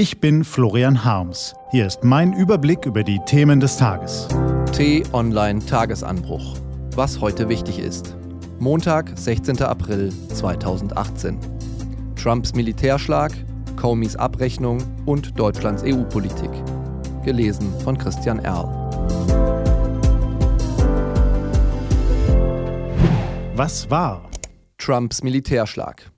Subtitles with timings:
[0.00, 1.54] Ich bin Florian Harms.
[1.72, 4.28] Hier ist mein Überblick über die Themen des Tages.
[4.72, 6.56] T-Online Tagesanbruch.
[6.94, 8.16] Was heute wichtig ist.
[8.58, 9.60] Montag, 16.
[9.60, 11.38] April 2018.
[12.16, 13.30] Trumps Militärschlag,
[13.76, 16.50] Comeys Abrechnung und Deutschlands EU-Politik.
[17.22, 18.68] Gelesen von Christian Erl.
[23.54, 24.30] Was war?
[24.78, 26.10] Trumps Militärschlag.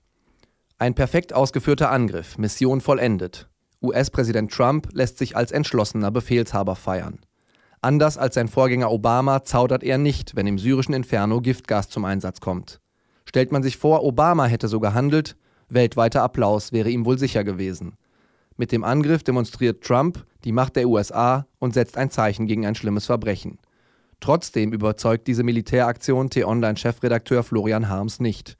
[0.77, 3.49] Ein perfekt ausgeführter Angriff, Mission vollendet.
[3.83, 7.19] US-Präsident Trump lässt sich als entschlossener Befehlshaber feiern.
[7.81, 12.39] Anders als sein Vorgänger Obama zaudert er nicht, wenn im syrischen Inferno Giftgas zum Einsatz
[12.39, 12.79] kommt.
[13.25, 15.35] Stellt man sich vor, Obama hätte so gehandelt,
[15.67, 17.97] weltweiter Applaus wäre ihm wohl sicher gewesen.
[18.55, 22.75] Mit dem Angriff demonstriert Trump die Macht der USA und setzt ein Zeichen gegen ein
[22.75, 23.59] schlimmes Verbrechen.
[24.19, 28.55] Trotzdem überzeugt diese Militäraktion T-Online-Chefredakteur Florian Harms nicht.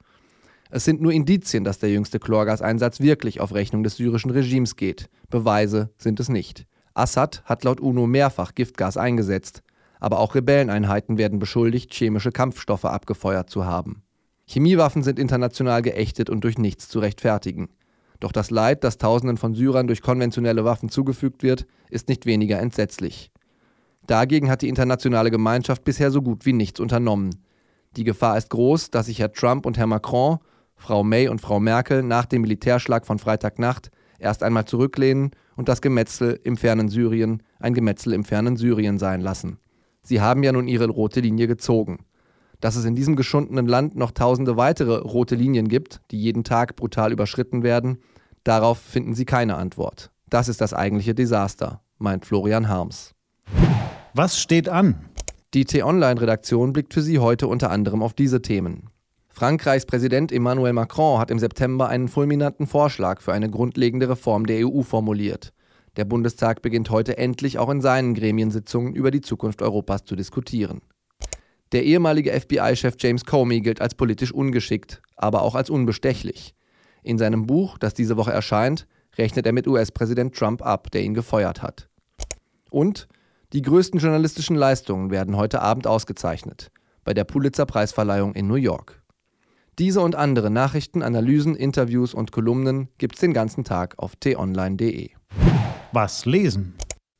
[0.74, 5.08] Es sind nur Indizien, dass der jüngste Chlorgaseinsatz wirklich auf Rechnung des syrischen Regimes geht.
[5.30, 6.66] Beweise sind es nicht.
[6.94, 9.62] Assad hat laut UNO mehrfach Giftgas eingesetzt,
[10.00, 14.02] aber auch Rebelleneinheiten werden beschuldigt, chemische Kampfstoffe abgefeuert zu haben.
[14.48, 17.68] Chemiewaffen sind international geächtet und durch nichts zu rechtfertigen.
[18.18, 22.58] Doch das Leid, das Tausenden von Syrern durch konventionelle Waffen zugefügt wird, ist nicht weniger
[22.58, 23.30] entsetzlich.
[24.08, 27.30] Dagegen hat die internationale Gemeinschaft bisher so gut wie nichts unternommen.
[27.96, 30.40] Die Gefahr ist groß, dass sich Herr Trump und Herr Macron,
[30.84, 35.80] Frau May und Frau Merkel nach dem Militärschlag von Freitagnacht erst einmal zurücklehnen und das
[35.80, 39.56] Gemetzel im fernen Syrien ein Gemetzel im fernen Syrien sein lassen.
[40.02, 42.04] Sie haben ja nun ihre rote Linie gezogen.
[42.60, 46.76] Dass es in diesem geschundenen Land noch tausende weitere rote Linien gibt, die jeden Tag
[46.76, 47.96] brutal überschritten werden,
[48.44, 50.10] darauf finden sie keine Antwort.
[50.28, 53.14] Das ist das eigentliche Desaster, meint Florian Harms.
[54.12, 54.96] Was steht an?
[55.54, 58.90] Die T-Online-Redaktion blickt für Sie heute unter anderem auf diese Themen.
[59.36, 64.64] Frankreichs Präsident Emmanuel Macron hat im September einen fulminanten Vorschlag für eine grundlegende Reform der
[64.64, 65.52] EU formuliert.
[65.96, 70.82] Der Bundestag beginnt heute endlich auch in seinen Gremiensitzungen über die Zukunft Europas zu diskutieren.
[71.72, 76.54] Der ehemalige FBI-Chef James Comey gilt als politisch ungeschickt, aber auch als unbestechlich.
[77.02, 78.86] In seinem Buch, das diese Woche erscheint,
[79.18, 81.88] rechnet er mit US-Präsident Trump ab, der ihn gefeuert hat.
[82.70, 83.08] Und
[83.52, 86.70] die größten journalistischen Leistungen werden heute Abend ausgezeichnet,
[87.02, 89.03] bei der Pulitzer-Preisverleihung in New York.
[89.78, 95.10] Diese und andere Nachrichten, Analysen, Interviews und Kolumnen gibt's den ganzen Tag auf t-online.de.
[95.92, 96.74] Was lesen?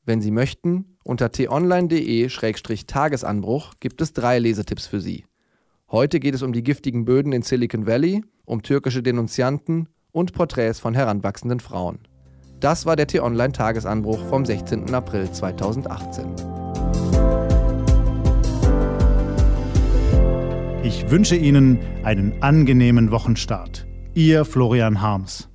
[0.05, 5.25] Wenn Sie möchten, unter t-online.de-tagesanbruch gibt es drei Lesetipps für Sie.
[5.91, 10.79] Heute geht es um die giftigen Böden in Silicon Valley, um türkische Denunzianten und Porträts
[10.79, 11.99] von heranwachsenden Frauen.
[12.61, 14.95] Das war der T-Online-Tagesanbruch vom 16.
[14.95, 16.54] April 2018.
[20.85, 23.87] Ich wünsche Ihnen einen angenehmen Wochenstart.
[24.13, 25.49] Ihr Florian Harms.